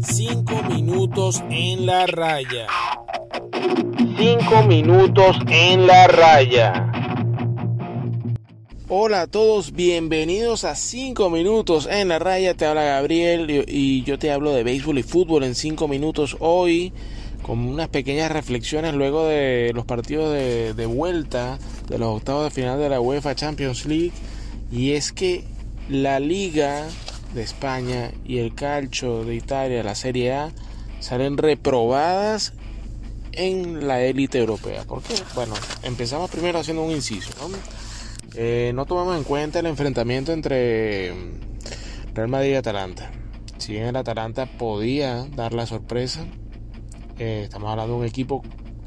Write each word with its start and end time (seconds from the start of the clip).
Cinco 0.00 0.62
minutos 0.68 1.42
en 1.50 1.86
la 1.86 2.06
raya. 2.06 2.66
Cinco 4.16 4.62
minutos 4.62 5.36
en 5.48 5.86
la 5.86 6.06
raya. 6.06 6.92
Hola 8.88 9.22
a 9.22 9.26
todos, 9.26 9.72
bienvenidos 9.72 10.62
a 10.62 10.76
5 10.76 11.28
minutos 11.28 11.88
en 11.90 12.06
la 12.06 12.20
raya. 12.20 12.54
Te 12.54 12.66
habla 12.66 12.84
Gabriel 12.84 13.64
y 13.66 14.04
yo 14.04 14.16
te 14.16 14.30
hablo 14.30 14.52
de 14.52 14.62
béisbol 14.62 14.98
y 14.98 15.02
fútbol 15.02 15.42
en 15.42 15.56
5 15.56 15.88
minutos 15.88 16.36
hoy 16.38 16.92
con 17.42 17.58
unas 17.58 17.88
pequeñas 17.88 18.30
reflexiones 18.30 18.94
luego 18.94 19.26
de 19.26 19.72
los 19.74 19.84
partidos 19.84 20.32
de, 20.32 20.74
de, 20.74 20.86
vuelta 20.86 21.58
de 21.88 21.98
los 21.98 22.16
octavos 22.16 22.44
de 22.44 22.50
final 22.50 22.78
de 22.78 22.88
la 22.88 23.00
UEFA 23.00 23.34
Champions 23.34 23.86
League. 23.86 24.12
Y 24.70 24.92
es 24.92 25.10
que 25.10 25.44
la 25.88 26.20
Liga 26.20 26.86
de 27.34 27.42
España 27.42 28.12
y 28.24 28.38
el 28.38 28.54
Calcio 28.54 29.24
de 29.24 29.34
Italia, 29.34 29.82
la 29.82 29.94
Serie 29.94 30.32
A, 30.32 30.52
salen 31.00 31.36
reprobadas 31.36 32.54
en 33.32 33.86
la 33.86 34.02
élite 34.02 34.38
europea. 34.38 34.84
¿Por 34.84 35.02
qué? 35.02 35.14
Bueno, 35.34 35.54
empezamos 35.82 36.30
primero 36.30 36.58
haciendo 36.58 36.82
un 36.82 36.90
inciso. 36.90 37.32
¿no? 37.40 37.56
Eh, 38.34 38.74
tomamos 38.86 39.16
en 39.16 39.24
cuenta 39.24 39.60
el 39.60 39.66
enfrentamiento 39.66 40.32
entre 40.32 41.14
Real 42.14 42.28
Madrid 42.28 42.52
y 42.52 42.54
Atalanta. 42.54 43.10
Si 43.58 43.72
bien 43.72 43.86
el 43.86 43.96
Atalanta 43.96 44.46
podía 44.46 45.26
dar 45.34 45.52
la 45.52 45.66
sorpresa, 45.66 46.24
eh, 47.18 47.42
estamos 47.44 47.70
hablando 47.70 47.94
de 47.94 48.00
un 48.00 48.06
equipo 48.06 48.42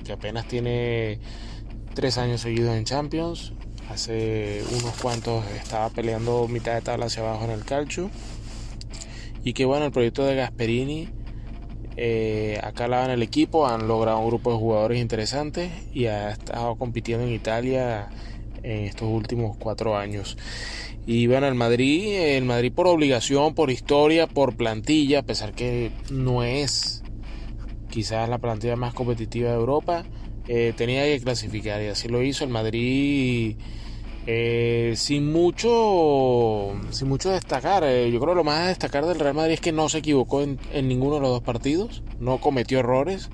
que 0.06 0.12
apenas 0.12 0.48
tiene 0.48 1.20
tres 1.94 2.18
años 2.18 2.42
seguidos 2.42 2.76
en 2.76 2.86
Champions. 2.86 3.54
Hace 3.90 4.64
unos 4.80 4.96
cuantos 5.02 5.44
estaba 5.52 5.90
peleando 5.90 6.48
mitad 6.48 6.76
de 6.76 6.82
tabla 6.82 7.08
hacia 7.08 7.24
abajo 7.24 7.46
en 7.46 7.52
el 7.52 7.66
calcio. 7.66 8.10
Y 9.44 9.54
que 9.54 9.66
bueno, 9.66 9.86
el 9.86 9.92
proyecto 9.92 10.26
de 10.26 10.36
Gasperini 10.36 11.10
eh, 12.02 12.62
en 12.64 13.12
el 13.12 13.24
equipo, 13.24 13.68
han 13.68 13.88
logrado 13.88 14.20
un 14.20 14.28
grupo 14.28 14.52
de 14.52 14.58
jugadores 14.58 15.00
interesantes 15.00 15.70
y 15.94 16.06
ha 16.06 16.30
estado 16.30 16.76
compitiendo 16.76 17.26
en 17.26 17.34
Italia 17.34 18.08
en 18.64 18.86
estos 18.86 19.10
últimos 19.10 19.58
cuatro 19.58 19.98
años. 19.98 20.38
Y 21.06 21.28
bueno, 21.28 21.48
el 21.48 21.56
Madrid, 21.56 22.16
el 22.16 22.46
Madrid 22.46 22.72
por 22.72 22.88
obligación, 22.88 23.54
por 23.54 23.70
historia, 23.70 24.28
por 24.28 24.56
plantilla, 24.56 25.20
a 25.20 25.24
pesar 25.24 25.54
que 25.54 25.92
no 26.10 26.44
es 26.44 26.99
quizás 27.90 28.30
la 28.30 28.38
plantilla 28.38 28.76
más 28.76 28.94
competitiva 28.94 29.50
de 29.50 29.56
Europa, 29.56 30.06
eh, 30.52 30.74
tenía 30.76 31.04
que 31.04 31.20
clasificar 31.20 31.80
y 31.80 31.88
así 31.90 32.08
lo 32.08 32.24
hizo 32.24 32.44
el 32.44 32.50
Madrid 32.50 33.56
eh, 34.26 34.94
sin 34.96 35.32
mucho 35.32 36.74
sin 36.90 37.08
mucho 37.08 37.30
destacar. 37.30 37.84
Eh, 37.84 38.10
yo 38.12 38.20
creo 38.20 38.34
que 38.34 38.38
lo 38.38 38.44
más 38.44 38.62
a 38.62 38.68
destacar 38.70 39.06
del 39.06 39.20
Real 39.20 39.36
Madrid 39.36 39.54
es 39.54 39.62
que 39.62 39.72
no 39.72 39.90
se 39.90 40.00
equivocó 40.00 40.42
en, 40.42 40.60
en 40.74 40.88
ninguno 40.88 41.16
de 41.16 41.22
los 41.22 41.30
dos 41.30 41.44
partidos 41.44 42.04
no 42.20 42.40
cometió 42.40 42.80
errores. 42.80 43.30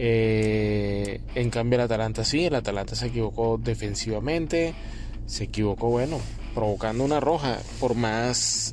En 0.00 1.50
cambio 1.50 1.76
el 1.76 1.84
Atalanta 1.84 2.24
sí, 2.24 2.44
el 2.44 2.54
Atalanta 2.54 2.94
se 2.94 3.08
equivocó 3.08 3.58
defensivamente, 3.58 4.74
se 5.26 5.44
equivocó, 5.44 5.88
bueno, 5.88 6.20
provocando 6.54 7.04
una 7.04 7.18
roja, 7.18 7.58
por 7.80 7.96
más 7.96 8.72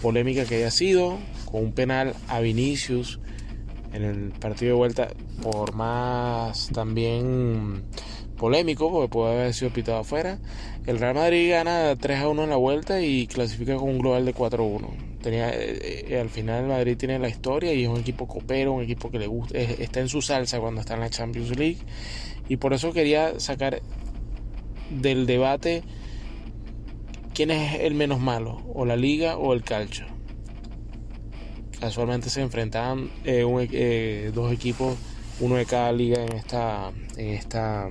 polémica 0.00 0.46
que 0.46 0.56
haya 0.56 0.70
sido, 0.70 1.18
con 1.44 1.64
un 1.64 1.72
penal 1.72 2.14
a 2.28 2.40
Vinicius 2.40 3.20
en 3.92 4.04
el 4.04 4.30
partido 4.30 4.72
de 4.72 4.78
vuelta, 4.78 5.08
por 5.42 5.74
más 5.74 6.68
también 6.72 7.84
polémico, 8.36 8.90
porque 8.90 9.08
puede 9.08 9.34
haber 9.34 9.54
sido 9.54 9.72
pitado 9.72 9.98
afuera, 9.98 10.38
el 10.86 10.98
Real 10.98 11.14
Madrid 11.14 11.50
gana 11.50 11.96
3 11.96 12.20
a 12.20 12.28
1 12.28 12.44
en 12.44 12.50
la 12.50 12.56
vuelta 12.56 13.00
y 13.00 13.26
clasifica 13.26 13.76
con 13.76 13.88
un 13.88 13.98
global 13.98 14.24
de 14.24 14.34
4 14.34 14.62
a 14.62 14.66
1 14.66 15.12
tenía 15.22 15.50
eh, 15.50 16.04
eh, 16.08 16.20
al 16.20 16.28
final 16.28 16.66
Madrid 16.66 16.96
tiene 16.96 17.16
la 17.18 17.28
historia 17.28 17.72
y 17.72 17.84
es 17.84 17.88
un 17.88 17.98
equipo 17.98 18.26
copero, 18.26 18.72
un 18.72 18.82
equipo 18.82 19.08
que 19.08 19.20
le 19.20 19.28
gusta, 19.28 19.56
está 19.56 20.00
en 20.00 20.08
su 20.08 20.20
salsa 20.20 20.58
cuando 20.58 20.80
está 20.80 20.94
en 20.94 21.00
la 21.00 21.10
Champions 21.10 21.56
League 21.56 21.78
y 22.48 22.56
por 22.56 22.72
eso 22.74 22.92
quería 22.92 23.38
sacar 23.38 23.80
del 24.90 25.26
debate 25.26 25.84
quién 27.34 27.50
es 27.50 27.80
el 27.80 27.94
menos 27.94 28.20
malo, 28.20 28.62
o 28.74 28.84
la 28.84 28.96
liga 28.96 29.36
o 29.36 29.52
el 29.52 29.62
calcio. 29.62 30.06
Casualmente 31.82 32.30
se 32.30 32.40
enfrentaban 32.40 33.10
eh, 33.24 34.30
dos 34.32 34.52
equipos, 34.52 34.96
uno 35.40 35.56
de 35.56 35.66
cada 35.66 35.90
liga 35.90 36.22
en 36.22 36.32
esta 36.32 36.92
en 37.16 37.30
esta 37.30 37.88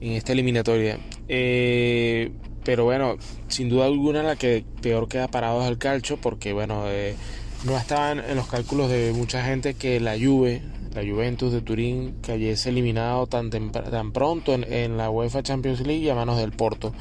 en 0.00 0.12
esta 0.14 0.32
eliminatoria. 0.32 0.98
Eh, 1.28 2.32
pero 2.64 2.82
bueno, 2.82 3.18
sin 3.46 3.68
duda 3.68 3.86
alguna 3.86 4.24
la 4.24 4.34
que 4.34 4.64
peor 4.82 5.06
queda 5.06 5.28
parado 5.28 5.62
es 5.62 5.68
el 5.68 5.78
calcio 5.78 6.16
porque 6.20 6.52
bueno, 6.52 6.82
eh, 6.88 7.14
no 7.64 7.78
estaban 7.78 8.18
en 8.18 8.34
los 8.34 8.48
cálculos 8.48 8.90
de 8.90 9.12
mucha 9.12 9.44
gente 9.44 9.74
que 9.74 10.00
la 10.00 10.18
Juve, 10.18 10.60
la 10.92 11.02
Juventus 11.02 11.52
de 11.52 11.60
Turín 11.60 12.16
cayese 12.20 12.70
eliminado 12.70 13.28
tan, 13.28 13.50
tan 13.50 14.10
pronto 14.10 14.54
en, 14.54 14.96
la 14.96 15.08
UEFA 15.08 15.44
Champions 15.44 15.86
League 15.86 16.10
a 16.10 16.16
manos 16.16 16.36
del 16.36 16.50
Porto. 16.50 16.92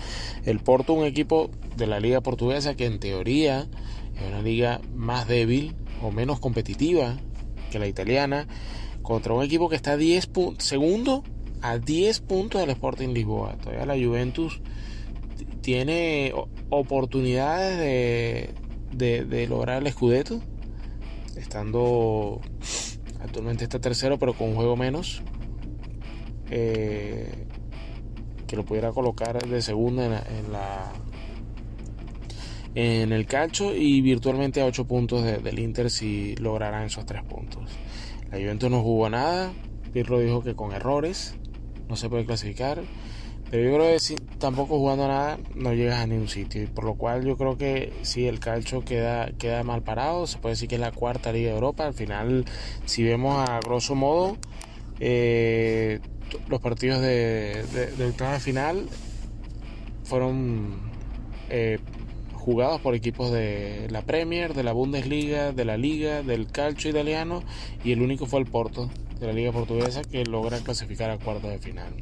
El 0.45 0.59
Porto, 0.59 0.93
un 0.93 1.05
equipo 1.05 1.49
de 1.75 1.87
la 1.87 1.99
liga 1.99 2.21
portuguesa 2.21 2.75
que 2.75 2.85
en 2.85 2.99
teoría 2.99 3.67
es 4.19 4.28
una 4.28 4.41
liga 4.41 4.81
más 4.95 5.28
débil 5.28 5.75
o 6.01 6.11
menos 6.11 6.39
competitiva 6.39 7.17
que 7.72 7.79
la 7.79 7.88
italiana, 7.88 8.47
contra 9.01 9.33
un 9.33 9.44
equipo 9.44 9.69
que 9.69 9.75
está 9.75 9.97
10 9.97 10.29
segundo 10.59 11.23
a 11.61 11.78
10 11.78 12.22
puntos 12.22 12.61
del 12.61 12.69
Sporting 12.72 13.09
Lisboa. 13.09 13.57
Todavía 13.57 13.85
la 13.85 13.95
Juventus 13.95 14.61
tiene 15.61 16.33
oportunidades 16.69 18.53
de, 18.91 19.47
lograr 19.47 19.85
el 19.85 19.91
Scudetto, 19.91 20.41
estando 21.35 22.41
actualmente 23.22 23.63
está 23.63 23.79
tercero, 23.79 24.17
pero 24.17 24.34
con 24.34 24.49
un 24.49 24.55
juego 24.55 24.75
menos. 24.75 25.22
Eh, 26.49 27.47
que 28.47 28.55
lo 28.55 28.63
pudiera 28.63 28.91
colocar 28.91 29.45
de 29.45 29.61
segunda 29.61 30.05
en 30.05 30.11
la, 30.11 30.19
en, 30.19 30.51
el 32.77 33.25
calcho 33.25 33.75
y 33.75 34.01
virtualmente 34.01 34.61
a 34.61 34.65
8 34.65 34.85
puntos 34.85 35.23
del 35.23 35.59
Inter 35.59 35.89
si 35.89 36.35
lograrán 36.35 36.83
esos 36.83 37.05
3 37.05 37.23
puntos. 37.23 37.63
La 38.31 38.38
Juventus 38.38 38.69
no 38.69 38.81
jugó 38.81 39.09
nada, 39.09 39.51
Pirlo 39.93 40.19
dijo 40.19 40.43
que 40.43 40.55
con 40.55 40.73
errores 40.73 41.35
no 41.89 41.95
se 41.95 42.09
puede 42.09 42.25
clasificar. 42.25 42.81
Pero 43.49 43.63
yo 43.63 43.77
creo 43.77 43.93
que 43.93 43.99
si 43.99 44.16
tampoco 44.16 44.77
jugando 44.77 45.07
nada 45.07 45.37
no 45.55 45.73
llegas 45.73 45.99
a 45.99 46.07
ningún 46.07 46.27
sitio. 46.27 46.63
Y 46.63 46.67
por 46.67 46.83
lo 46.83 46.95
cual 46.95 47.25
yo 47.25 47.37
creo 47.37 47.57
que 47.57 47.93
si 48.01 48.27
el 48.27 48.39
calcio 48.39 48.83
queda, 48.83 49.31
queda 49.37 49.63
mal 49.63 49.83
parado. 49.83 50.27
Se 50.27 50.37
puede 50.37 50.53
decir 50.53 50.67
que 50.67 50.75
es 50.75 50.81
la 50.81 50.91
cuarta 50.91 51.31
liga 51.31 51.49
de 51.49 51.55
Europa. 51.55 51.85
Al 51.85 51.93
final, 51.93 52.43
si 52.85 53.03
vemos 53.03 53.37
a 53.47 53.59
grosso 53.61 53.95
modo 53.95 54.37
eh, 54.99 55.99
los 56.49 56.59
partidos 56.59 57.01
de, 57.01 57.63
de, 57.97 58.39
final 58.39 58.87
fueron 60.03 60.91
eh, 61.49 61.79
jugados 62.47 62.80
por 62.80 62.96
equipos 62.96 63.30
de 63.30 63.88
la 63.90 64.03
Premier, 64.03 64.53
de 64.53 64.63
la 64.63 64.72
Bundesliga, 64.72 65.52
de 65.52 65.66
la 65.66 65.75
Liga, 65.75 66.24
del 66.24 66.47
calcio 66.47 66.90
italiano. 66.90 67.44
Y 67.84 67.91
el 67.91 68.02
único 68.02 68.25
fue 68.25 68.40
el 68.40 68.46
Porto 68.46 68.90
de 69.19 69.28
la 69.28 69.34
Liga 69.34 69.52
Portuguesa 69.52 70.02
que 70.02 70.24
logra 70.24 70.58
clasificar 70.59 71.09
a 71.09 71.18
cuartos 71.18 71.52
de 71.52 71.59
final. 71.59 71.94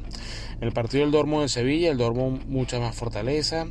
El 0.62 0.72
partido 0.72 1.04
del 1.04 1.12
Dormo 1.12 1.42
en 1.42 1.50
Sevilla, 1.50 1.90
el 1.90 1.98
Dormo 1.98 2.30
mucha 2.48 2.80
más 2.80 2.96
fortaleza. 2.96 3.66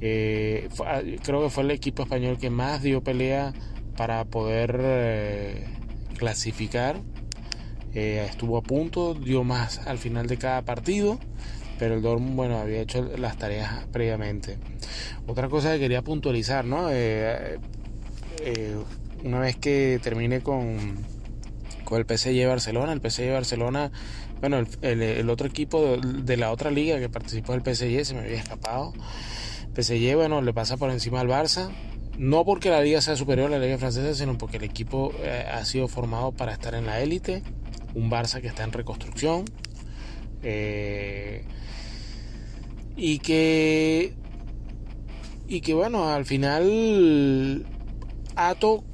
Eh, 0.00 0.68
ah, 0.86 1.02
creo 1.20 1.42
que 1.42 1.50
fue 1.50 1.64
el 1.64 1.72
equipo 1.72 2.04
español 2.04 2.38
que 2.38 2.48
más 2.48 2.80
dio 2.80 3.02
pelea 3.02 3.52
para 3.96 4.24
poder 4.24 4.78
eh, 4.84 5.66
clasificar. 6.16 7.00
Eh, 7.92 8.24
estuvo 8.30 8.56
a 8.56 8.62
punto, 8.62 9.14
dio 9.14 9.42
más 9.42 9.84
al 9.88 9.98
final 9.98 10.28
de 10.28 10.36
cada 10.36 10.62
partido, 10.62 11.18
pero 11.78 11.94
el 11.94 12.02
Dortmund 12.02 12.36
bueno 12.36 12.58
había 12.58 12.80
hecho 12.80 13.02
las 13.16 13.36
tareas 13.36 13.86
previamente. 13.92 14.58
Otra 15.26 15.48
cosa 15.48 15.72
que 15.72 15.80
quería 15.80 16.02
puntualizar, 16.02 16.64
¿no? 16.64 16.88
una 19.24 19.40
vez 19.40 19.56
que 19.56 19.98
termine 20.02 20.40
con 20.40 21.04
con 21.84 21.98
el 21.98 22.06
PSG 22.06 22.46
Barcelona. 22.48 22.92
El 22.92 23.00
PSG 23.00 23.30
Barcelona, 23.32 23.92
bueno, 24.40 24.64
el, 24.82 25.30
otro 25.30 25.46
equipo 25.46 25.96
de, 25.96 26.36
la 26.36 26.50
otra 26.50 26.70
liga 26.70 26.98
que 26.98 27.08
participó 27.08 27.52
del 27.52 27.62
PSG 27.62 28.04
se 28.04 28.14
me 28.14 28.20
había 28.20 28.38
escapado. 28.38 28.92
PSG, 29.74 30.14
bueno, 30.16 30.42
le 30.42 30.52
pasa 30.52 30.76
por 30.76 30.90
encima 30.90 31.20
al 31.20 31.28
Barça. 31.28 31.70
No 32.18 32.44
porque 32.44 32.70
la 32.70 32.80
liga 32.80 33.00
sea 33.00 33.16
superior 33.16 33.48
a 33.48 33.58
la 33.58 33.64
liga 33.64 33.76
francesa, 33.76 34.14
sino 34.14 34.38
porque 34.38 34.58
el 34.58 34.64
equipo 34.64 35.12
eh, 35.20 35.46
ha 35.52 35.64
sido 35.64 35.88
formado 35.88 36.32
para 36.32 36.52
estar 36.52 36.74
en 36.74 36.86
la 36.86 37.00
élite. 37.00 37.42
Un 37.94 38.10
Barça 38.10 38.40
que 38.40 38.48
está 38.48 38.64
en 38.64 38.72
reconstrucción. 38.72 39.44
Eh, 40.44 41.44
y 42.96 43.18
que 43.18 44.14
y 45.48 45.60
que 45.60 45.74
bueno 45.74 46.08
al 46.08 46.24
final 46.24 47.66
ato 48.36 48.84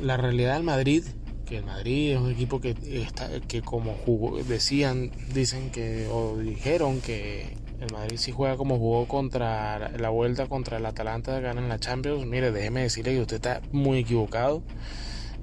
la 0.00 0.16
realidad 0.16 0.54
del 0.54 0.62
Madrid 0.62 1.04
que 1.44 1.58
el 1.58 1.64
Madrid 1.64 2.12
es 2.12 2.18
un 2.18 2.30
equipo 2.30 2.60
que 2.60 2.74
está 2.84 3.28
que 3.40 3.62
como 3.62 3.92
jugó, 3.92 4.42
decían 4.42 5.10
dicen 5.34 5.70
que 5.70 6.08
o 6.10 6.38
dijeron 6.38 7.00
que 7.00 7.56
el 7.80 7.92
Madrid 7.92 8.16
si 8.16 8.32
juega 8.32 8.56
como 8.56 8.78
jugó 8.78 9.06
contra 9.06 9.90
la 9.98 10.08
vuelta 10.08 10.46
contra 10.46 10.78
el 10.78 10.86
Atalanta 10.86 11.40
gana 11.40 11.60
en 11.60 11.68
la 11.68 11.78
Champions, 11.78 12.26
mire, 12.26 12.50
déjeme 12.50 12.82
decirle 12.82 13.14
que 13.14 13.20
usted 13.20 13.36
está 13.36 13.60
muy 13.72 13.98
equivocado. 13.98 14.62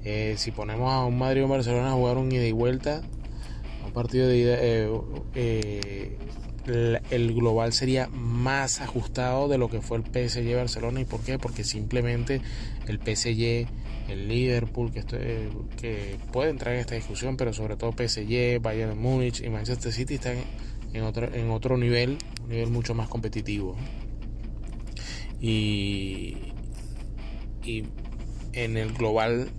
Eh, 0.04 0.34
si 0.36 0.50
ponemos 0.50 0.92
a 0.92 1.04
un 1.04 1.16
Madrid 1.16 1.44
o 1.44 1.48
Barcelona 1.48 1.90
a 1.90 1.94
jugar 1.94 2.18
un 2.18 2.30
ida 2.30 2.44
y 2.44 2.52
vuelta, 2.52 3.02
partido 3.94 4.28
de 4.28 4.36
ida, 4.36 4.56
eh, 4.60 4.90
eh, 5.34 6.18
el 7.10 7.34
global 7.34 7.72
sería 7.72 8.08
más 8.08 8.80
ajustado 8.80 9.48
de 9.48 9.56
lo 9.56 9.70
que 9.70 9.80
fue 9.80 9.98
el 9.98 10.04
PSG 10.04 10.54
Barcelona. 10.54 11.00
¿Y 11.00 11.04
por 11.04 11.20
qué? 11.20 11.38
Porque 11.38 11.64
simplemente 11.64 12.42
el 12.86 12.98
PSG, 12.98 13.66
el 14.08 14.28
Liverpool, 14.28 14.92
que, 14.92 14.98
esto, 14.98 15.16
que 15.80 16.18
puede 16.32 16.50
entrar 16.50 16.74
en 16.74 16.80
esta 16.80 16.94
discusión, 16.94 17.36
pero 17.36 17.52
sobre 17.52 17.76
todo 17.76 17.92
PSG, 17.92 18.60
Bayern 18.60 18.98
Múnich 18.98 19.42
y 19.42 19.48
Manchester 19.48 19.92
City 19.92 20.14
están 20.14 20.36
en 20.92 21.02
otro, 21.02 21.32
en 21.32 21.50
otro 21.50 21.76
nivel, 21.78 22.18
un 22.42 22.48
nivel 22.48 22.70
mucho 22.70 22.94
más 22.94 23.08
competitivo. 23.08 23.76
Y, 25.40 26.52
y 27.62 27.84
en 28.52 28.76
el 28.76 28.92
global 28.92 29.50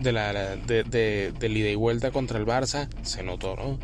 de 0.00 0.12
la 0.12 0.56
de, 0.56 0.82
de, 0.84 1.48
ida 1.48 1.70
y 1.70 1.74
vuelta 1.74 2.10
contra 2.10 2.38
el 2.38 2.46
Barça 2.46 2.88
se 3.02 3.22
notó, 3.22 3.56
¿no? 3.56 3.78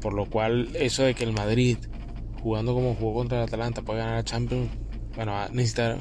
Por 0.00 0.14
lo 0.14 0.26
cual 0.26 0.70
eso 0.74 1.02
de 1.02 1.14
que 1.14 1.24
el 1.24 1.32
Madrid 1.32 1.78
jugando 2.42 2.74
como 2.74 2.94
jugó 2.94 3.14
contra 3.14 3.38
el 3.38 3.44
Atalanta 3.44 3.82
puede 3.82 4.00
ganar 4.00 4.16
la 4.16 4.24
Champions, 4.24 4.70
bueno, 5.14 5.36
necesitar 5.50 5.98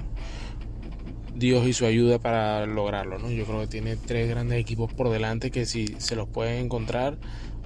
Dios 1.36 1.68
y 1.68 1.74
su 1.74 1.86
ayuda 1.86 2.20
para 2.20 2.66
lograrlo, 2.66 3.18
¿no? 3.18 3.32
Yo 3.32 3.46
creo 3.46 3.62
que 3.62 3.68
tiene 3.68 3.96
tres 3.96 4.30
grandes 4.30 4.60
equipos 4.60 4.94
por 4.94 5.10
delante 5.10 5.52
que 5.52 5.66
si 5.66 5.88
se 5.98 6.16
los 6.16 6.28
puede 6.28 6.60
encontrar 6.60 7.18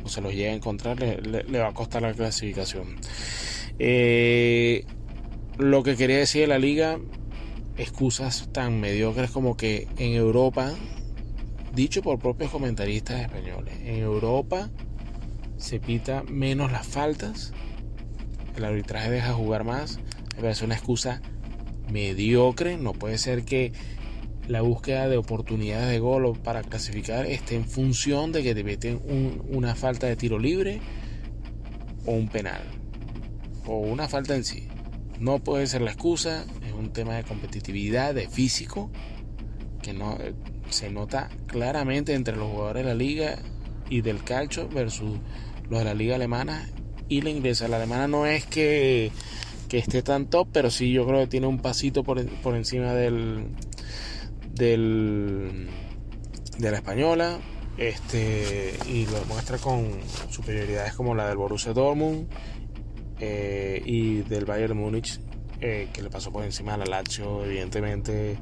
o 0.04 0.10
se 0.10 0.22
los 0.22 0.34
llega 0.34 0.52
a 0.52 0.56
encontrar, 0.56 1.02
le, 1.02 1.60
va 1.60 1.70
a 1.70 1.74
costar 1.74 2.02
la 2.02 2.14
clasificación. 2.14 2.98
Eh, 3.80 4.86
lo 5.58 5.84
que 5.84 5.96
quería 5.96 6.18
decir 6.18 6.42
de 6.42 6.48
la 6.48 6.60
liga, 6.60 7.00
excusas 7.78 8.50
tan 8.52 8.80
mediocres 8.80 9.32
como 9.32 9.58
que 9.58 9.88
en 9.98 10.14
Europa, 10.14 10.74
dicho 11.74 12.02
por 12.02 12.20
propios 12.20 12.52
comentaristas 12.52 13.22
españoles, 13.22 13.76
en 13.82 13.98
Europa 13.98 14.70
se 15.58 15.80
pita 15.80 16.24
menos 16.24 16.72
las 16.72 16.86
faltas, 16.86 17.54
el 18.56 18.64
arbitraje 18.66 19.10
deja 19.10 19.34
jugar 19.34 19.64
más, 19.64 20.00
me 20.36 20.42
parece 20.42 20.66
una 20.66 20.76
excusa 20.76 21.22
mediocre, 21.92 22.78
no 22.78 22.94
puede 22.94 23.18
ser 23.18 23.44
que 23.44 23.72
la 24.48 24.62
búsqueda 24.62 25.08
de 25.08 25.18
oportunidades 25.18 25.90
de 25.90 26.00
gol 26.00 26.38
para 26.44 26.62
clasificar 26.64 27.26
esté 27.26 27.56
en 27.56 27.66
función 27.66 28.32
de 28.32 28.44
que 28.44 28.54
te 28.54 28.64
meten 28.64 29.02
una 29.50 29.74
falta 29.76 30.08
de 30.08 30.16
tiro 30.16 30.38
libre 30.38 30.82
o 32.06 32.12
un 32.12 32.28
penal 32.28 32.62
o 33.66 33.78
una 33.78 34.10
falta 34.10 34.36
en 34.36 34.44
sí. 34.44 34.68
No 35.20 35.40
puede 35.40 35.68
ser 35.68 35.82
la 35.82 35.92
excusa, 35.92 36.46
es 36.68 36.74
un 36.74 36.92
tema 36.92 37.16
de 37.16 37.24
competitividad, 37.24 38.14
de 38.14 38.28
físico, 38.28 38.92
que 39.82 39.94
no 39.94 40.18
se 40.74 40.90
nota 40.90 41.30
claramente 41.48 42.14
entre 42.14 42.36
los 42.36 42.52
jugadores 42.52 42.84
de 42.84 42.90
la 42.90 42.96
liga 42.96 43.40
y 43.90 44.02
del 44.02 44.24
calcio 44.24 44.68
versus 44.68 45.20
los 45.70 45.80
de 45.80 45.86
la 45.86 45.94
liga 45.94 46.16
alemana 46.16 46.70
y 47.08 47.22
la 47.22 47.30
inglesa. 47.30 47.68
La 47.68 47.78
alemana 47.78 48.08
no 48.08 48.26
es 48.26 48.46
que, 48.46 49.12
que 49.70 49.78
esté 49.78 50.02
tan 50.02 50.30
top, 50.30 50.48
pero 50.52 50.70
sí 50.70 50.92
yo 50.92 51.06
creo 51.06 51.22
que 51.22 51.28
tiene 51.28 51.48
un 51.48 51.60
pasito 51.60 52.04
por, 52.04 52.26
por 52.42 52.56
encima 52.56 52.94
del, 52.94 53.46
del, 54.54 55.70
de 56.58 56.72
la 56.72 56.78
española 56.78 57.40
este, 57.78 58.74
y 58.88 59.06
lo 59.06 59.20
demuestra 59.20 59.58
con 59.58 59.88
superioridades 60.30 60.94
como 60.94 61.16
la 61.16 61.28
del 61.28 61.38
Borussia 61.38 61.74
Dortmund 61.74 62.28
eh, 63.20 63.82
y 63.86 64.22
del 64.22 64.46
Bayern 64.46 64.78
Múnich 64.78 65.20
eh, 65.60 65.90
que 65.92 66.02
le 66.02 66.10
pasó 66.10 66.32
por 66.32 66.44
encima 66.44 66.76
a 66.76 66.78
la 66.78 66.86
Lazio 66.86 67.44
evidentemente 67.44 68.38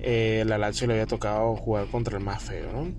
eh, 0.00 0.44
la 0.46 0.58
Lazio 0.58 0.86
le 0.86 0.94
había 0.94 1.06
tocado 1.06 1.56
jugar 1.56 1.86
contra 1.86 2.18
el 2.18 2.24
más 2.24 2.42
feo 2.42 2.66
¿no? 2.72 2.92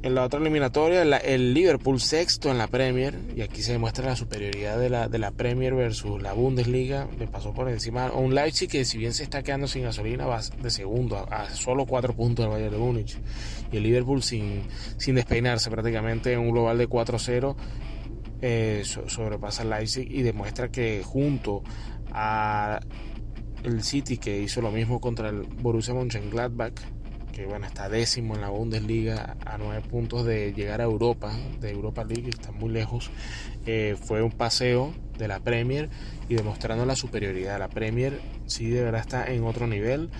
En 0.00 0.14
la 0.14 0.22
otra 0.22 0.38
eliminatoria, 0.38 1.02
el 1.02 1.54
Liverpool 1.54 2.00
sexto 2.00 2.52
en 2.52 2.58
la 2.58 2.68
Premier, 2.68 3.18
y 3.34 3.40
aquí 3.40 3.62
se 3.62 3.72
demuestra 3.72 4.06
la 4.06 4.14
superioridad 4.14 4.78
de 4.78 4.88
la, 4.90 5.08
de 5.08 5.18
la 5.18 5.32
Premier 5.32 5.74
versus 5.74 6.22
la 6.22 6.34
Bundesliga, 6.34 7.08
le 7.18 7.26
pasó 7.26 7.52
por 7.52 7.68
encima 7.68 8.06
a 8.06 8.12
un 8.12 8.32
Leipzig 8.32 8.68
que 8.68 8.84
si 8.84 8.96
bien 8.96 9.12
se 9.12 9.24
está 9.24 9.42
quedando 9.42 9.66
sin 9.66 9.82
gasolina, 9.82 10.24
va 10.24 10.40
de 10.62 10.70
segundo, 10.70 11.16
a, 11.16 11.50
solo 11.50 11.84
cuatro 11.84 12.14
puntos 12.14 12.44
del 12.44 12.52
Bayern 12.52 12.70
de 12.70 12.78
Múnich. 12.78 13.18
Y 13.72 13.78
el 13.78 13.82
Liverpool 13.82 14.22
sin, 14.22 14.62
sin 14.98 15.16
despeinarse 15.16 15.68
prácticamente 15.68 16.32
en 16.32 16.38
un 16.38 16.52
global 16.52 16.78
de 16.78 16.88
4-0, 16.88 17.56
eh, 18.40 18.84
sobrepasa 18.84 19.62
al 19.62 19.70
Leipzig 19.70 20.06
y 20.12 20.22
demuestra 20.22 20.70
que 20.70 21.02
junto 21.04 21.64
a 22.12 22.78
el 23.64 23.82
City 23.82 24.18
que 24.18 24.40
hizo 24.40 24.60
lo 24.60 24.70
mismo 24.70 25.00
contra 25.00 25.28
el 25.28 25.42
Borussia 25.42 25.94
Mönchengladbach, 25.94 26.74
que 27.32 27.46
bueno, 27.46 27.66
está 27.66 27.88
décimo 27.88 28.34
en 28.34 28.40
la 28.40 28.48
Bundesliga 28.48 29.36
a 29.46 29.58
nueve 29.58 29.80
puntos 29.88 30.24
de 30.24 30.52
llegar 30.52 30.80
a 30.80 30.84
Europa, 30.84 31.32
de 31.60 31.70
Europa 31.70 32.04
League, 32.04 32.28
está 32.28 32.50
muy 32.50 32.70
lejos. 32.70 33.10
Eh, 33.66 33.96
fue 34.00 34.22
un 34.22 34.32
paseo 34.32 34.92
de 35.18 35.28
la 35.28 35.40
Premier 35.40 35.88
y 36.28 36.34
demostrando 36.34 36.84
la 36.84 36.96
superioridad. 36.96 37.58
La 37.58 37.68
Premier 37.68 38.20
sí 38.46 38.68
de 38.70 38.82
verdad 38.82 39.02
está 39.02 39.30
en 39.30 39.44
otro 39.44 39.66
nivel 39.66 40.10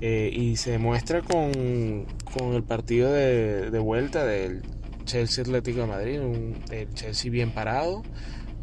eh, 0.00 0.30
y 0.32 0.56
se 0.56 0.72
demuestra 0.72 1.22
con, 1.22 2.06
el 2.52 2.62
partido 2.62 3.12
de, 3.12 3.78
vuelta 3.78 4.24
del 4.24 4.62
Chelsea 5.04 5.42
Atlético 5.42 5.80
de 5.80 5.86
Madrid, 5.86 6.20
el 6.70 6.94
Chelsea 6.94 7.30
bien 7.30 7.50
parado. 7.50 8.02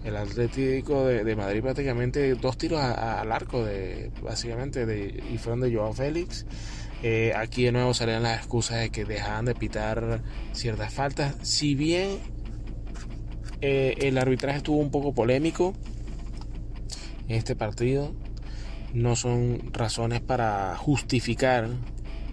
El 0.06 0.16
Atlético 0.18 1.06
de, 1.06 1.36
Madrid 1.36 1.63
prácticamente 1.63 2.36
dos 2.36 2.57
tiros 2.60 2.80
al 2.80 3.31
arco 3.31 3.66
de 3.66 4.12
básicamente 4.22 4.86
de, 4.86 5.24
y 5.34 5.40
fueron 5.40 5.62
de 5.62 5.74
Joao 5.74 5.94
Félix. 5.94 6.46
Eh, 7.02 7.34
aquí 7.36 7.63
de 7.63 7.72
nuevo 7.72 7.94
salían 7.96 8.22
las 8.22 8.38
excusas 8.38 8.80
de 8.80 8.92
que 8.92 9.04
dejaban 9.04 9.46
de 9.46 9.56
pitar 9.56 10.22
ciertas 10.54 10.94
faltas. 10.94 11.36
Si 11.42 11.74
bien 11.74 12.19
eh, 13.62 13.96
el 14.02 14.19
arbitraje 14.19 14.57
estuvo 14.57 14.78
un 14.78 14.92
poco 14.92 15.13
polémico 15.13 15.74
en 17.28 17.36
este 17.36 17.56
partido, 17.56 18.13
no 18.94 19.16
son 19.16 19.74
razones 19.74 20.22
para 20.22 20.75
justificar 20.78 21.68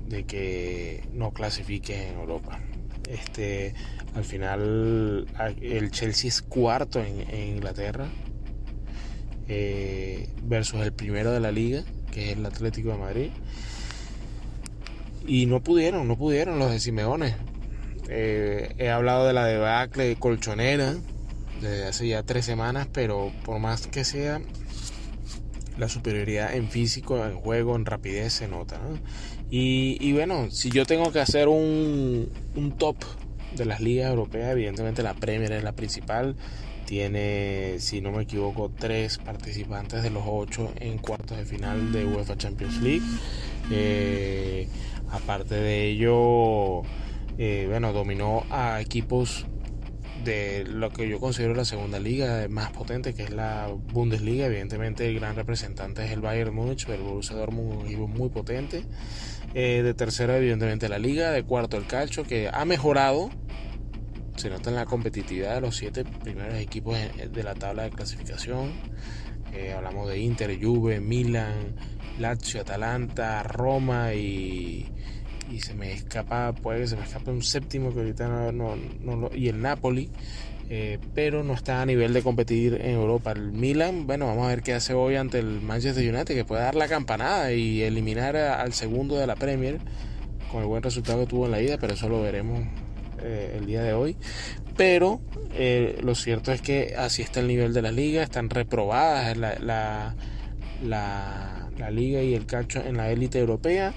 de 0.09 0.25
que 0.25 1.09
no 1.15 1.33
clasifique 1.33 2.09
en 2.09 2.19
Europa. 2.19 2.61
Este, 3.08 3.75
al 4.14 4.25
final 4.25 5.26
el 5.60 5.90
Chelsea 5.90 6.28
es 6.28 6.43
cuarto 6.43 7.00
en, 7.00 7.26
Inglaterra 7.56 8.08
eh, 9.49 10.28
versus 10.43 10.81
el 10.81 10.93
primero 10.93 11.32
de 11.32 11.40
la 11.40 11.52
liga, 11.52 11.85
que 12.11 12.30
es 12.30 12.38
el 12.38 12.47
Atlético 12.47 12.90
de 12.90 12.99
Madrid. 12.99 13.30
Y 15.26 15.47
no 15.47 15.62
pudieron, 15.62 16.09
no 16.09 16.16
pudieron 16.16 16.59
los 16.59 16.71
de 16.71 16.80
Simeone. 16.80 17.37
Eh, 18.09 18.75
he 18.78 18.90
hablado 18.90 19.26
de 19.26 19.32
la 19.32 19.47
debacle 19.47 20.16
colchonera 20.16 20.94
desde 21.61 21.87
hace 21.87 22.09
ya 22.09 22.23
tres 22.25 22.44
semanas, 22.44 22.88
pero 22.92 23.32
por 23.44 23.61
más 23.61 23.87
que 23.87 24.04
sea, 24.04 24.40
la 25.78 25.88
superioridad 25.88 26.54
en 26.54 26.68
físico, 26.68 27.25
en 27.25 27.37
juego, 27.37 27.76
en 27.76 27.87
rapidez 27.87 28.35
se 28.35 28.49
nota. 28.49 28.80
Y, 29.54 30.12
bueno, 30.14 30.50
si 30.50 30.71
yo 30.71 30.87
tengo 30.87 31.12
que 31.12 31.21
hacer 31.21 31.47
un, 31.47 32.30
un 32.56 32.73
top 32.78 32.97
de 33.54 33.66
las 33.66 33.80
ligas 33.80 34.09
europeas, 34.09 34.50
evidentemente 34.50 35.02
la 35.02 35.12
Premier 35.12 35.52
es 35.52 35.62
la 35.62 35.73
principal. 35.73 36.37
Tiene, 36.87 37.75
si 37.78 38.00
no 38.00 38.12
me 38.12 38.23
equivoco, 38.23 38.71
tres 38.71 39.18
participantes 39.18 40.02
de 40.02 40.09
los 40.09 40.23
ocho 40.26 40.73
en 40.80 40.97
cuartos 40.97 41.37
de 41.37 41.44
final 41.44 41.92
de 41.92 42.06
UEFA 42.06 42.38
Champions 42.38 42.80
League. 42.80 43.04
Eh, 43.71 44.68
Aparte 45.12 45.56
de 45.56 45.90
ello, 45.90 46.82
eh, 47.37 47.66
bueno, 47.68 47.92
dominó 47.92 48.44
a 48.49 48.80
equipos 48.80 49.44
de 50.25 50.64
lo 50.64 50.91
que 50.91 51.09
yo 51.09 51.19
considero 51.19 51.55
la 51.55 51.64
segunda 51.64 51.99
liga 51.99 52.47
más 52.49 52.71
potente, 52.71 53.14
que 53.14 53.23
es 53.25 53.31
la 53.31 53.69
Bundesliga. 53.93 54.47
Evidentemente, 54.47 55.09
el 55.09 55.19
gran 55.19 55.37
representante 55.37 56.05
es 56.05 56.12
el 56.12 56.21
Bayern 56.21 56.55
Múnich, 56.55 56.88
el 56.88 57.00
Borussia 57.00 57.37
Dortmund 57.37 57.85
un 57.95 58.11
muy 58.12 58.29
potente. 58.29 58.85
Eh, 59.55 59.83
de 59.83 59.95
tercero, 59.95 60.35
evidentemente, 60.35 60.88
la 60.88 60.99
liga. 60.99 61.31
De 61.31 61.43
cuarto, 61.43 61.76
el 61.76 61.87
calcio, 61.87 62.25
que 62.25 62.49
ha 62.52 62.64
mejorado. 62.64 63.31
Se 64.37 64.49
nota 64.49 64.71
en 64.71 64.76
la 64.76 64.87
competitividad 64.87 65.57
de 65.57 65.61
los 65.61 65.76
siete 65.76 66.05
primeros 66.05 66.55
equipos 66.55 66.97
de 67.31 67.43
la 67.43 67.55
tabla 67.55 67.85
de 67.85 67.91
clasificación. 67.91 68.73
Eh, 69.52 69.75
hablamos 69.76 70.09
de 70.09 70.19
Inter, 70.19 70.59
Juve, 70.61 71.00
Milan, 71.00 71.76
Lazio, 72.19 72.62
Atalanta, 72.62 73.43
Roma 73.43 74.14
y, 74.14 74.91
y 75.52 75.61
se 75.61 75.75
me 75.75 75.92
escapa, 75.92 76.52
puede 76.54 76.80
que 76.80 76.87
se 76.87 76.97
me 76.97 77.02
escape 77.02 77.30
un 77.30 77.42
séptimo 77.42 77.92
que 77.92 78.00
ahorita 78.00 78.52
no, 78.52 78.76
no, 78.76 79.30
y 79.35 79.49
el 79.49 79.61
Napoli, 79.61 80.11
eh, 80.71 80.99
pero 81.14 81.44
no 81.44 81.52
está 81.52 81.82
a 81.82 81.87
nivel 81.87 82.12
de 82.12 82.23
competir 82.23 82.75
en 82.75 82.92
Europa. 82.92 83.32
El 83.32 83.52
Milan, 83.52 84.06
bueno, 84.06 84.26
vamos 84.26 84.47
a 84.47 84.49
ver 84.49 84.62
qué 84.62 84.73
hace 84.73 84.94
hoy 84.94 85.16
ante 85.16 85.38
el 85.38 85.61
Manchester 85.61 86.02
United, 86.02 86.35
que 86.35 86.44
puede 86.44 86.62
dar 86.62 86.75
la 86.75 86.88
campanada 86.88 87.52
y 87.52 87.82
eliminar 87.82 88.37
al 88.37 88.73
segundo 88.73 89.16
de 89.16 89.26
la 89.26 89.37
Premier 89.37 89.78
con 90.50 90.62
el 90.62 90.68
buen 90.68 90.82
resultado 90.82 91.21
que 91.21 91.26
tuvo 91.26 91.47
en 91.47 91.52
la 91.52 91.62
ida, 91.62 91.78
pero 91.78 91.94
eso 91.94 92.09
lo 92.09 92.23
veremos 92.23 92.61
eh, 93.23 93.56
el 93.59 93.66
día 93.66 93.82
de 93.82 93.94
hoy. 93.94 94.16
Pero 94.76 95.21
eh, 95.54 95.99
lo 96.02 96.14
cierto 96.14 96.52
es 96.52 96.61
que 96.61 96.94
así 96.97 97.23
está 97.23 97.40
el 97.40 97.49
nivel 97.49 97.73
de 97.73 97.82
la 97.82 97.92
liga, 97.92 98.23
están 98.23 98.50
reprobadas 98.50 99.37
la, 99.37 99.59
la, 99.59 100.14
la, 100.82 101.90
liga 101.90 102.23
y 102.23 102.35
el 102.35 102.47
cacho 102.47 102.82
en 102.85 102.97
la 102.97 103.11
élite 103.11 103.38
europea. 103.38 103.92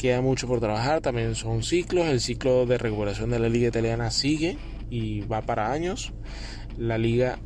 Queda 0.00 0.22
mucho 0.22 0.46
por 0.46 0.60
trabajar, 0.60 1.02
también 1.02 1.34
son 1.34 1.62
ciclos. 1.62 2.06
El 2.06 2.22
ciclo 2.22 2.64
de 2.64 2.78
recuperación 2.78 3.28
de 3.28 3.38
la 3.38 3.50
liga 3.50 3.68
italiana 3.68 4.10
sigue 4.10 4.56
y 4.88 5.20
va 5.26 5.42
para 5.42 5.72
años. 5.72 6.14
La 6.78 6.96
liga, 6.96 7.38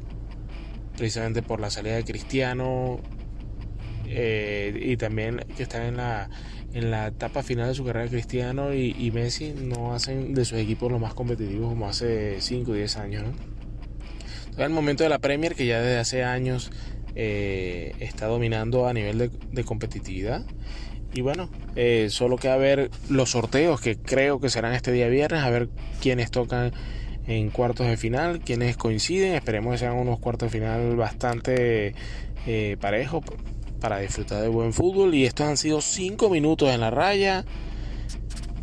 precisamente 0.96 1.42
por 1.42 1.58
la 1.58 1.68
salida 1.68 1.96
de 1.96 2.04
Cristiano 2.04 3.00
eh, 4.06 4.73
y 4.80 4.96
también 4.96 5.44
que 5.56 5.64
están 5.64 5.82
en 5.82 5.96
la, 5.96 6.30
en 6.75 6.92
la 6.92 7.08
etapa 7.08 7.42
final 7.42 7.66
de 7.66 7.75
su 7.75 7.84
carrera 7.84 8.08
Cristiano 8.08 8.73
y, 8.73 9.11
Messi, 9.11 9.52
no 9.52 9.92
hacen 9.92 10.32
de 10.32 10.44
sus 10.44 10.58
equipos 10.58 10.92
los 10.92 11.00
más 11.00 11.12
competitivos 11.12 11.70
como 11.70 11.88
hace 11.88 12.40
5 12.40 12.70
o 12.70 12.75
10 12.75 12.96
años. 12.99 13.25
¿no? 13.25 14.64
el 14.64 14.70
momento 14.70 15.02
de 15.02 15.08
la 15.08 15.18
Premier, 15.18 15.56
que 15.56 15.66
ya 15.66 15.80
desde 15.80 15.99
hace 15.99 16.23
años 16.23 16.70
eh, 17.16 17.94
está 17.99 18.26
dominando 18.26 18.87
a 18.87 18.92
nivel 18.92 19.30
de, 19.50 19.64
competitividad. 19.64 20.44
Y 21.14 21.21
bueno, 21.21 21.49
eh, 21.76 22.09
solo 22.11 22.37
queda 22.37 22.56
ver 22.56 22.90
los 23.09 23.30
sorteos 23.30 23.80
que 23.80 23.97
creo 23.97 24.40
que 24.40 24.50
serán 24.50 24.75
este 24.75 24.90
día 24.90 25.06
viernes, 25.09 25.42
a 25.42 25.50
ver 25.50 25.68
quiénes 26.02 26.33
tocan 26.33 26.73
en 27.26 27.50
cuartos 27.50 27.87
de 27.87 27.97
final, 27.97 28.40
quiénes 28.40 28.76
coinciden. 28.76 29.35
Esperemos 29.35 29.73
que 29.73 29.78
sean 29.78 29.94
unos 29.94 30.18
cuartos 30.18 30.50
de 30.50 30.59
final 30.59 30.97
bastante 30.97 31.94
eh, 32.47 32.76
parejos 32.80 33.25
para 33.80 33.99
disfrutar 33.99 34.42
de 34.42 34.49
buen 34.49 34.73
fútbol. 34.73 35.14
Y 35.14 35.25
estos 35.25 35.47
han 35.47 35.56
sido 35.56 35.80
5 35.80 36.28
minutos 36.30 36.68
en 36.71 36.80
la 36.80 36.90
raya. 36.90 37.44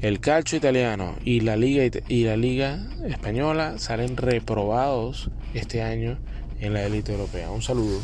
El 0.02 0.20
calcio 0.20 0.58
italiano 0.58 1.16
y 1.24 1.42
la 1.42 1.56
liga 1.56 1.84
y 2.08 2.24
la 2.24 2.36
liga 2.36 2.88
española 3.06 3.78
salen 3.78 4.18
reprobados 4.18 5.30
este 5.54 5.84
año 5.84 6.18
en 6.60 6.74
la 6.74 6.84
élite 6.84 7.14
europea. 7.14 7.50
Un 7.52 7.62
saludo. 7.62 8.00